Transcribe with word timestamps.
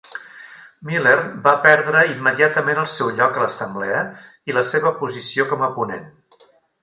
Miller 0.91 1.17
va 1.47 1.51
perdre 1.65 1.99
immediatament 2.13 2.79
el 2.83 2.89
seu 2.93 3.11
lloc 3.19 3.37
a 3.37 3.43
l'assemblea 3.43 4.01
i 4.53 4.57
la 4.59 4.63
seva 4.73 4.95
posició 5.03 5.49
com 5.55 5.67
a 5.69 5.69
ponent. 5.77 6.09